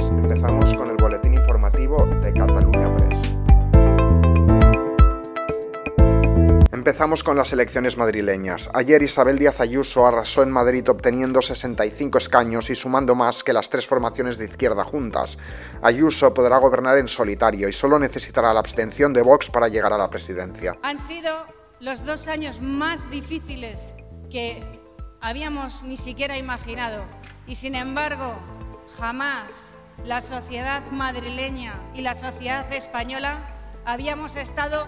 [0.00, 3.20] Pues, empezamos con el boletín informativo de Cataluña Press.
[6.72, 8.70] Empezamos con las elecciones madrileñas.
[8.72, 13.68] Ayer Isabel Díaz Ayuso arrasó en Madrid obteniendo 65 escaños y sumando más que las
[13.68, 15.36] tres formaciones de izquierda juntas.
[15.82, 19.98] Ayuso podrá gobernar en solitario y solo necesitará la abstención de Vox para llegar a
[19.98, 20.78] la presidencia.
[20.82, 21.30] Han sido
[21.78, 23.96] los dos años más difíciles
[24.30, 24.80] que
[25.20, 27.04] habíamos ni siquiera imaginado
[27.46, 28.34] y sin embargo
[28.98, 33.38] jamás la sociedad madrileña y la sociedad española
[33.84, 34.82] habíamos estado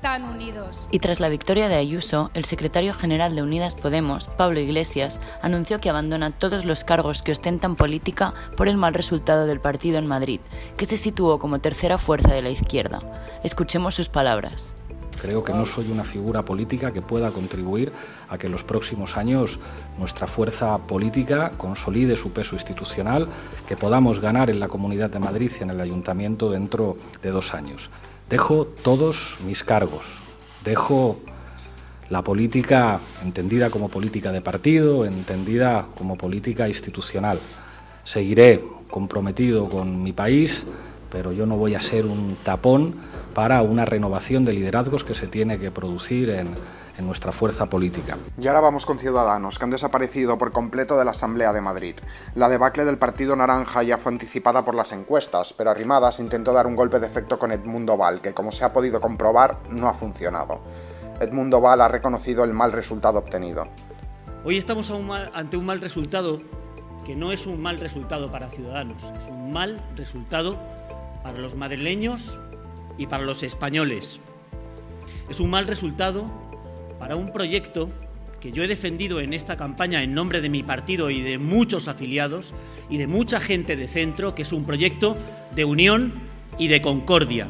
[0.00, 0.86] tan unidos.
[0.90, 5.80] Y tras la victoria de Ayuso, el secretario general de Unidas Podemos, Pablo Iglesias, anunció
[5.80, 10.06] que abandona todos los cargos que ostentan política por el mal resultado del partido en
[10.06, 10.40] Madrid,
[10.76, 13.00] que se situó como tercera fuerza de la izquierda.
[13.42, 14.76] Escuchemos sus palabras.
[15.20, 17.92] Creo que no soy una figura política que pueda contribuir
[18.28, 19.58] a que en los próximos años
[19.98, 23.28] nuestra fuerza política consolide su peso institucional,
[23.66, 27.54] que podamos ganar en la Comunidad de Madrid y en el Ayuntamiento dentro de dos
[27.54, 27.90] años.
[28.28, 30.04] Dejo todos mis cargos,
[30.64, 31.18] dejo
[32.10, 37.38] la política entendida como política de partido, entendida como política institucional.
[38.04, 40.64] Seguiré comprometido con mi país,
[41.14, 42.96] pero yo no voy a ser un tapón
[43.34, 46.48] para una renovación de liderazgos que se tiene que producir en,
[46.98, 48.18] en nuestra fuerza política.
[48.36, 51.94] Y ahora vamos con Ciudadanos, que han desaparecido por completo de la Asamblea de Madrid.
[52.34, 56.66] La debacle del Partido Naranja ya fue anticipada por las encuestas, pero Arrimadas intentó dar
[56.66, 59.94] un golpe de efecto con Edmundo Val, que como se ha podido comprobar, no ha
[59.94, 60.62] funcionado.
[61.20, 63.68] Edmundo Val ha reconocido el mal resultado obtenido.
[64.44, 64.92] Hoy estamos
[65.32, 66.40] ante un mal resultado
[67.04, 70.58] que no es un mal resultado para Ciudadanos, es un mal resultado
[71.24, 72.38] para los madrileños
[72.98, 74.20] y para los españoles.
[75.28, 76.26] Es un mal resultado
[77.00, 77.88] para un proyecto
[78.40, 81.88] que yo he defendido en esta campaña en nombre de mi partido y de muchos
[81.88, 82.52] afiliados
[82.90, 85.16] y de mucha gente de centro, que es un proyecto
[85.54, 86.12] de unión
[86.58, 87.48] y de concordia.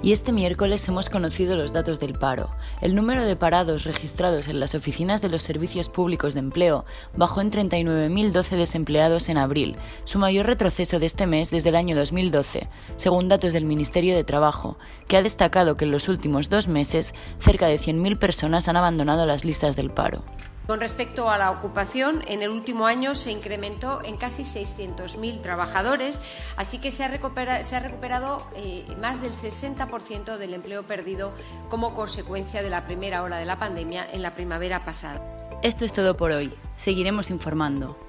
[0.00, 2.50] Y este miércoles hemos conocido los datos del paro.
[2.80, 6.84] El número de parados registrados en las oficinas de los servicios públicos de empleo
[7.16, 11.96] bajó en 39.012 desempleados en abril, su mayor retroceso de este mes desde el año
[11.96, 14.78] 2012, según datos del Ministerio de Trabajo,
[15.08, 19.26] que ha destacado que en los últimos dos meses cerca de 100.000 personas han abandonado
[19.26, 20.22] las listas del paro.
[20.68, 26.20] Con respecto a la ocupación, en el último año se incrementó en casi 600.000 trabajadores,
[26.58, 31.32] así que se ha recuperado, eh, más del 60% del empleo perdido
[31.70, 35.22] como consecuencia de la primera ola de la pandemia en la primavera pasada.
[35.62, 36.52] Esto es todo por hoy.
[36.76, 38.07] Seguiremos informando.